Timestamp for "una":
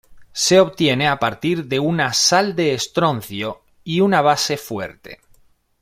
1.79-2.11, 3.99-4.23